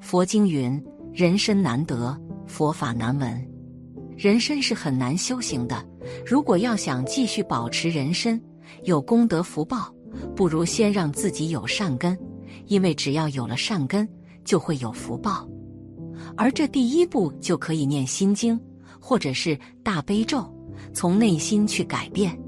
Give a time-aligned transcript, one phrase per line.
[0.00, 3.48] 佛经云：“人身难得，佛法难闻。”
[4.16, 5.84] 人身是很难修行的。
[6.24, 8.40] 如果要想继续保持人身，
[8.84, 9.92] 有功德福报，
[10.34, 12.18] 不如先让自己有善根，
[12.66, 14.08] 因为只要有了善根，
[14.44, 15.46] 就会有福报。
[16.36, 18.58] 而这第一步就可以念心经，
[18.98, 20.50] 或者是大悲咒，
[20.94, 22.38] 从内心去改变。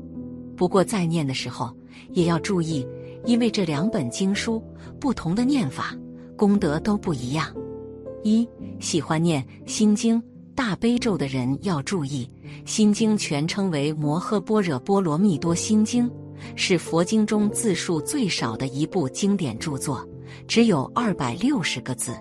[0.57, 1.77] 不过在念的时候
[2.13, 2.87] 也要注意，
[3.27, 4.63] 因为这两本经书
[4.99, 5.95] 不同的念法，
[6.39, 7.53] 功德都不一样。
[8.23, 8.49] 一
[8.81, 10.23] 喜欢念心经、
[10.55, 12.31] 大悲咒的人要注意，
[12.65, 16.09] 心经全称为《摩诃般若波罗蜜多心经》，
[16.55, 20.09] 是佛经中字数最少的一部经典著作，
[20.47, 22.13] 只有二百六十个字。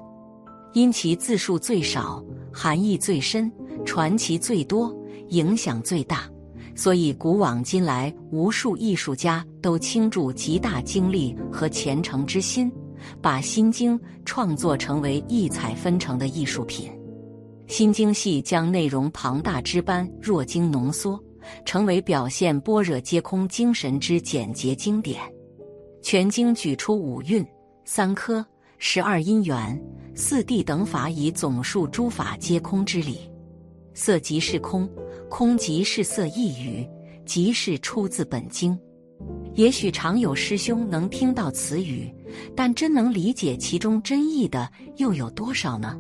[0.74, 3.52] 因其字数最少，含义最深，
[3.86, 4.96] 传奇最多，
[5.30, 6.30] 影响最大，
[6.76, 12.72] 所以古往今来无数艺术家都倾注极大精力和虔诚之心，
[13.22, 16.92] 把《心经》创作成为异彩纷呈的艺术品。
[17.74, 21.22] 《心经》系将内容庞大之般若经浓缩，
[21.66, 25.22] 成为表现般若皆空精神之简洁经典。
[26.02, 27.46] 全经举出五蕴、
[27.84, 28.46] 三科、
[28.78, 29.80] 十二因缘。
[30.20, 33.30] 四谛等法以总数诸法皆空之理，
[33.94, 34.90] 色即是空，
[35.30, 36.90] 空即是色一语，
[37.24, 38.76] 即是出自本经。
[39.58, 42.14] 也许常有师兄能听到此语，
[42.56, 45.98] 但真能理解其中真意的又有多少呢？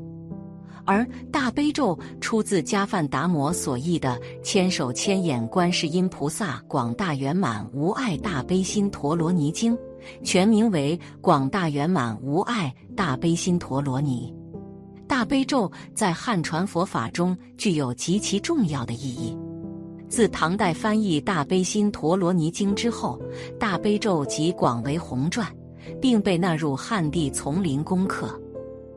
[0.85, 9.75] 而大悲咒出自迦梵达摩所译的《千手千眼观世音菩萨广大圆满无碍大悲心陀罗尼经》。
[10.23, 14.31] 全名为《广大圆满无碍大悲心陀罗尼》。
[15.07, 19.35] 大悲咒在汉传佛法中具有极其重要的意义。
[20.09, 23.21] 自唐代翻译《大悲心陀罗尼经》之后，
[23.59, 25.47] 大悲咒即广为红传，
[26.01, 28.29] 并被纳入汉地丛林功课。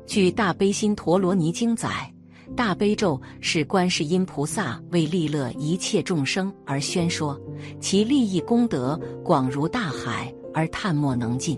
[0.07, 2.13] 据《大悲心陀罗尼经》载，
[2.57, 7.39] 大悲咒是观世音菩萨为利乐一切众生而宣说，
[7.81, 10.33] 其利益功德广如大海。
[10.53, 11.57] 而探莫能尽，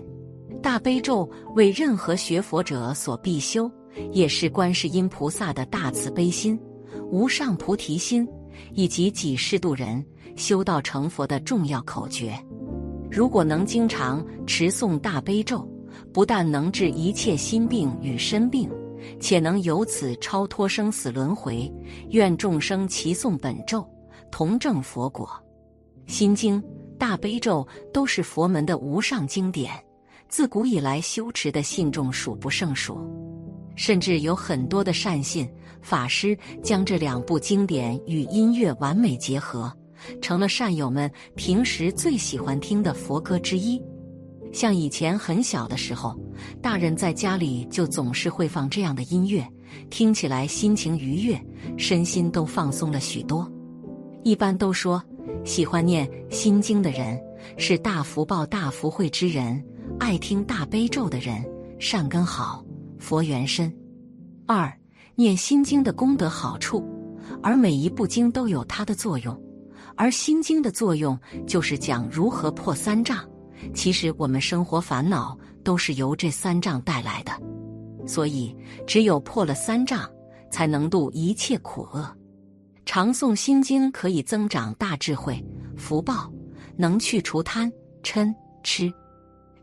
[0.61, 3.67] 大悲咒为任何学佛者所必修，
[4.11, 6.59] 也是观世音菩萨的大慈悲心、
[7.09, 8.23] 无上菩提心
[8.73, 10.05] 以及几世度人
[10.35, 12.37] 修道成佛的重要口诀。
[13.11, 15.67] 如果能经常持诵大悲咒，
[16.11, 18.69] 不但能治一切心病与身病，
[19.19, 21.71] 且能由此超脱生死轮回。
[22.09, 23.87] 愿众生齐诵本咒，
[24.31, 25.29] 同证佛果。
[26.07, 26.63] 心经。
[26.95, 29.71] 大悲咒都是佛门的无上经典，
[30.33, 32.97] 自古以来修持的信众数不胜数，
[33.75, 35.47] 甚至有很多的善信
[35.79, 39.71] 法师将这两部经典与音乐完美结合，
[40.23, 43.79] 成了善友们平时最喜欢听的佛歌之一。
[44.51, 46.19] 像以前很小的时候，
[46.63, 49.47] 大人在家里就总是会放这样的音乐，
[49.91, 51.39] 听起来心情愉悦，
[51.77, 53.47] 身心都放松了许多。
[54.23, 54.99] 一般都说。
[55.45, 57.19] 喜欢念心经的人
[57.57, 59.61] 是大福报、大福慧之人；
[60.03, 61.41] 爱听大悲咒的人
[61.79, 62.61] 善根好、
[62.99, 63.73] 佛缘深。
[64.45, 64.69] 二
[65.15, 66.85] 念心经的功德好处，
[67.41, 69.41] 而每一部经都有它的作用，
[69.95, 73.17] 而心经的作用就是讲如何破三障。
[73.73, 77.31] 其实我们生活烦恼都是由这三障带来的，
[78.05, 78.53] 所以
[78.85, 80.05] 只有破了三障，
[80.51, 82.05] 才能度一切苦厄。
[82.85, 85.41] 常诵心经可以增长大智慧、
[85.77, 86.29] 福报，
[86.75, 87.71] 能去除贪
[88.03, 88.29] 嗔
[88.63, 88.93] 痴。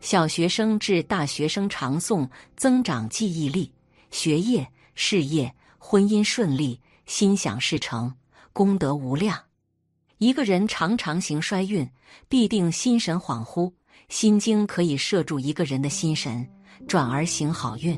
[0.01, 3.71] 小学生至大学生常诵，增长记忆力、
[4.09, 8.11] 学业、事业、婚姻顺利、心想事成，
[8.51, 9.37] 功德无量。
[10.17, 11.87] 一个人常常行衰运，
[12.27, 13.71] 必定心神恍惚。
[14.09, 16.45] 心经可以摄住一个人的心神，
[16.87, 17.97] 转而行好运。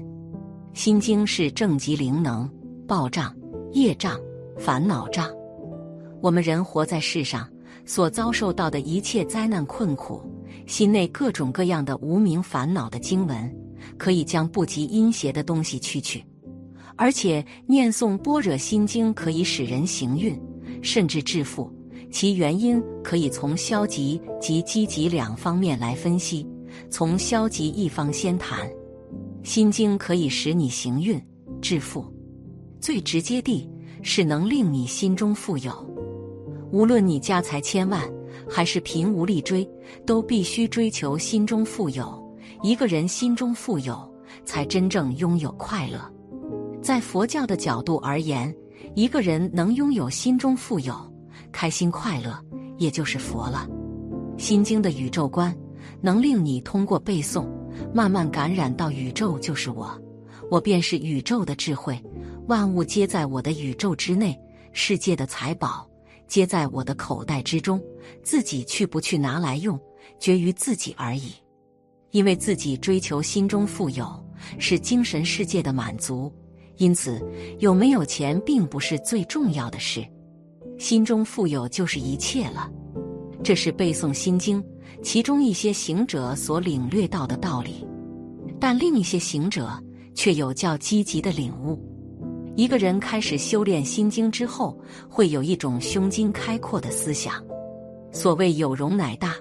[0.73, 2.47] 心经是正极灵能，
[2.87, 3.35] 报障、
[3.71, 4.19] 业障。
[4.59, 5.27] 烦恼障，
[6.21, 7.49] 我们人活在世上
[7.87, 10.23] 所遭受到的一切灾难困苦，
[10.65, 13.55] 心内各种各样的无名烦恼的经文，
[13.97, 16.23] 可以将不及阴邪的东西驱去。
[16.95, 20.39] 而且念诵般若心经可以使人行运，
[20.81, 21.71] 甚至致富。
[22.11, 26.47] 其原因可以从消极及积极两方面来分析。
[26.89, 28.69] 从消极一方先谈，
[29.43, 31.21] 心经可以使你行运
[31.61, 32.05] 致富，
[32.79, 33.69] 最直接地。
[34.05, 35.71] 是能令你心中富有。
[36.73, 38.03] 无论你家财千万，
[38.49, 39.67] 还是贫无力追，
[40.05, 42.21] 都必须追求心中富有。
[42.61, 44.11] 一个人心中富有，
[44.45, 45.99] 才真正拥有快乐。
[46.81, 48.53] 在佛教的角度而言，
[48.95, 50.95] 一个人能拥有心中富有、
[51.51, 52.37] 开心快乐，
[52.77, 53.67] 也就是佛了。
[54.37, 55.55] 心经的宇宙观，
[56.01, 57.47] 能令你通过背诵，
[57.93, 59.89] 慢慢感染到宇宙就是我。
[60.51, 62.01] 我便是宇宙的智慧，
[62.47, 64.37] 万物皆在我的宇宙之内，
[64.71, 65.87] 世界的财宝
[66.27, 67.81] 皆在我的口袋之中，
[68.23, 69.79] 自己去不去拿来用，
[70.19, 71.31] 决于自己而已。
[72.11, 74.07] 因为自己追求心中富有，
[74.59, 76.31] 是精神世界的满足，
[76.77, 77.21] 因此
[77.59, 80.05] 有没有钱并不是最重要的事，
[80.77, 82.71] 心中富有就是一切了。
[83.43, 84.63] 这是背诵心经，
[85.01, 87.85] 其中一些行者所领略到的道理，
[88.59, 89.71] 但另一些行者
[90.13, 91.92] 却有较积极的领悟。
[92.55, 94.79] 一个人开始修炼心经之后，
[95.09, 97.43] 会有一种胸襟开阔的思想。
[98.11, 99.35] 所谓有容乃大，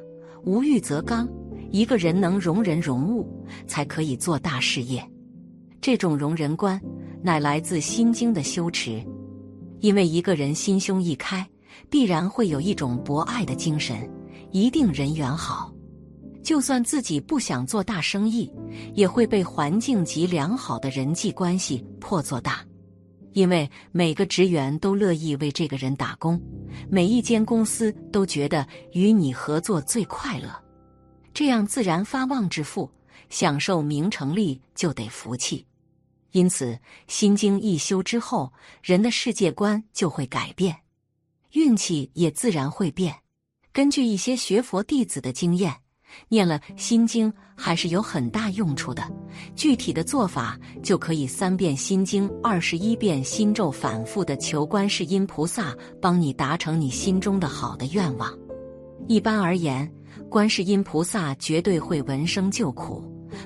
[0.45, 1.29] 无欲则刚。
[1.71, 3.27] 一个人能容人容物，
[3.67, 5.03] 才可以做大事业。
[5.81, 6.81] 这种容人观，
[7.23, 9.03] 乃来自心经的修持。
[9.81, 11.47] 因为一个人心胸一开，
[11.91, 14.09] 必然会有一种博爱的精神，
[14.51, 15.71] 一定人缘好。
[16.43, 18.51] 就算自己不想做大生意，
[18.95, 22.65] 也会被环境及良好的人际关系迫做大。
[23.33, 26.41] 因为每个职员都乐意为这个人打工，
[26.91, 30.49] 每一间公司都觉得与你合作最快乐。
[31.35, 32.91] 这样自然发旺致富，
[33.31, 35.67] 享受名成利就得福气。
[36.33, 38.53] 因此，心经一修之后，
[38.83, 40.77] 人的世界观就会改变，
[41.53, 43.15] 运气也自然会变。
[43.73, 45.75] 根据一些学佛弟子的经验，
[46.29, 49.03] 念了心经还是有很大用处的。
[49.55, 58.33] 具体的做法，就可以三遍心经，二十一遍心咒，反复的求观世音菩萨帮你达成你心中的好的愿望。
[59.09, 59.91] 一般而言。
[60.29, 63.05] 观世音菩萨绝对会闻声救苦，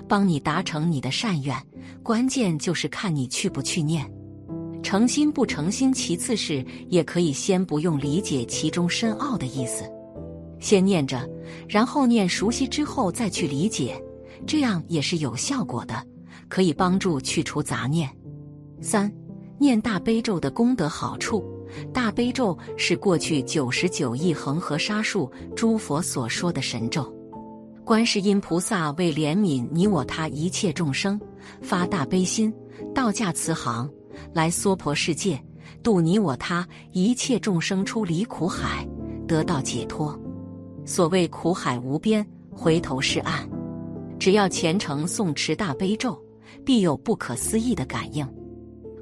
[0.08, 1.56] 帮你达成你的善愿。
[2.00, 4.08] 关键就是看你去不去念，
[4.84, 5.92] 诚心不诚心。
[5.92, 9.84] 其次是也可以先不用理解其中深奥的意思，
[10.58, 11.28] 先念着，
[11.68, 14.02] 然后念熟悉之后再去理解，
[14.46, 15.94] 这样也是有效果的，
[16.48, 18.08] 可以帮助去除杂念。
[18.80, 19.12] 三，
[19.58, 21.44] 念大悲咒的功德好处。
[21.92, 27.12] 大悲咒是过去九十九亿恒河沙数诸佛所说的神咒，
[27.84, 31.20] 观世音菩萨为怜悯你我他一切众生，
[31.60, 32.54] 发大悲心，
[32.94, 33.90] 道驾慈航，
[34.32, 35.38] 来娑婆世界
[35.82, 38.86] 度你我他一切众生出离苦海，
[39.26, 40.18] 得到解脱。
[40.86, 43.46] 所谓苦海无边，回头是岸。
[44.20, 46.16] 只要虔诚诵持大悲咒，
[46.64, 48.26] 必有不可思议的感应。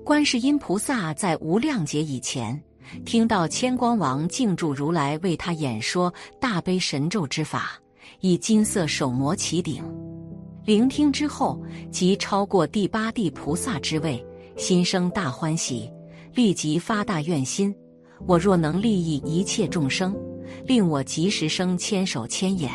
[0.03, 2.61] 观世音菩萨在无量劫以前，
[3.05, 7.79] 听到千光王敬住如来为他演说大悲神咒之法，
[8.21, 9.85] 以金色手摩其顶，
[10.65, 14.25] 聆听之后，即超过第八地菩萨之位，
[14.57, 15.91] 心生大欢喜，
[16.35, 17.75] 立即发大愿心：
[18.27, 20.17] 我若能利益一切众生，
[20.67, 22.71] 令我即时生千手千眼。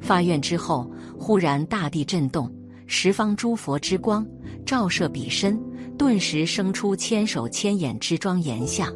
[0.00, 2.52] 发愿之后，忽然大地震动，
[2.86, 4.26] 十方诸佛之光
[4.66, 5.58] 照射彼身。
[5.98, 8.92] 顿时生出千手千眼之庄严相，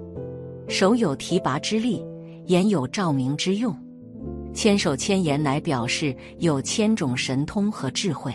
[0.67, 2.03] 手有提拔之力，
[2.47, 3.77] 眼有照明之用。
[4.53, 8.35] 千手千眼乃表示有千种神通和智慧。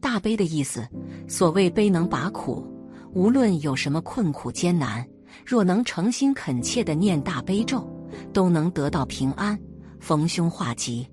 [0.00, 0.86] 大悲的意思，
[1.26, 2.66] 所谓悲能拔苦，
[3.14, 5.06] 无论有什么困苦艰难，
[5.46, 7.88] 若能诚心恳切的念大悲咒，
[8.32, 9.58] 都能得到平安，
[10.00, 11.08] 逢凶化吉。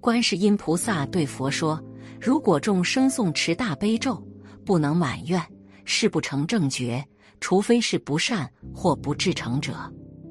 [0.00, 1.82] 观世音菩萨对佛说
[2.20, 4.22] ：“如果众生诵持大悲咒，
[4.64, 5.40] 不能满愿。”
[5.86, 7.06] 事不成正觉，
[7.40, 9.74] 除非是不善或不至诚者。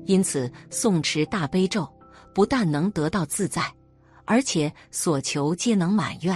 [0.06, 1.88] 因此，诵持大悲咒
[2.34, 3.72] 不但能得到自在，
[4.26, 6.36] 而且所求皆能满愿，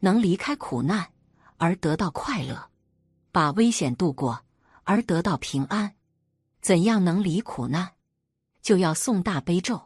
[0.00, 1.06] 能离开苦难
[1.56, 2.62] 而得到快乐，
[3.32, 4.38] 把危险度过
[4.84, 5.90] 而得到平安。
[6.60, 7.88] 怎样能离苦难？
[8.66, 9.80] 就要诵大悲咒。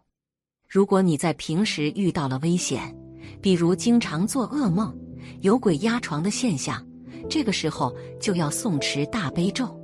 [0.67, 2.97] 如果你在平时遇到了危险，
[3.43, 4.99] 比如经常做噩梦、
[5.43, 6.83] 有鬼压床的现象。
[7.29, 9.79] 这个时候就要诵持大悲咒，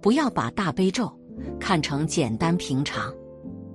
[0.00, 1.12] 不要把大悲咒
[1.58, 3.12] 看成简单平常，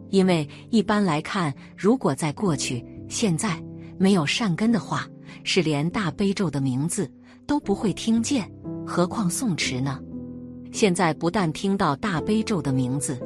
[0.10, 3.62] 因为一般来看，如果在过去、现在
[3.98, 5.06] 没有善根的话，
[5.44, 7.12] 是连大悲咒的名字
[7.46, 8.50] 都不会听见，
[8.88, 10.00] 何况诵持呢？
[10.72, 13.20] 现在不但听到大悲咒的名字，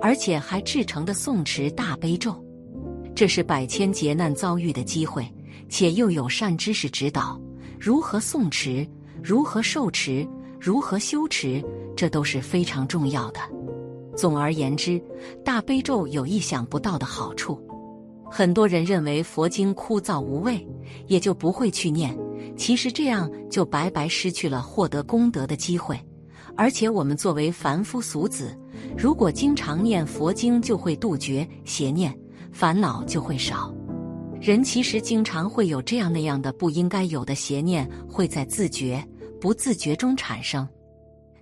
[0.00, 2.34] 而且还制成的诵持大悲咒，
[3.14, 5.26] 这是百千劫难遭遇的机会，
[5.68, 7.40] 且又有善知识指导
[7.78, 8.86] 如何诵持。
[9.22, 10.24] 如何受持，
[10.60, 11.60] 如何修持，
[11.96, 13.40] 这都是非常重要的。
[14.14, 15.02] 总而言之，
[15.44, 17.60] 大悲咒有意想不到的好处。
[18.30, 20.64] 很多人认为佛经枯燥无味，
[21.08, 22.16] 也就不会去念。
[22.56, 25.98] 其实这样就白白失去了获得功德的机会。
[26.56, 28.58] 而且我们作为凡夫俗子，
[28.96, 32.18] 如果经常念佛经，就会杜绝邪念，
[32.52, 33.74] 烦恼就会少。
[34.40, 39.06] 人其实经常会有这样那样的不应该有的邪念，会在自觉。
[39.38, 40.66] 不自觉中产生。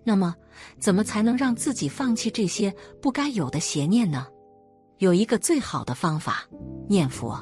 [0.02, 0.35] 那么，
[0.78, 4.26] 怎么才能让自己放弃这些不该有的邪念呢？
[4.99, 6.44] 有一个最好的方法，
[6.88, 7.38] 念佛。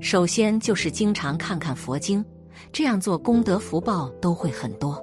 [0.00, 2.24] 首先就是经常看看佛经，
[2.72, 5.00] 这样做功德福报都会很多。